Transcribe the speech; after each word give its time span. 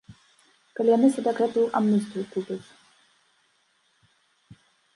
Калі 0.79 0.89
яны 0.97 1.07
сабе 1.17 1.31
гэтую 1.41 1.67
амністыю 1.79 2.25
купяць. 2.33 2.61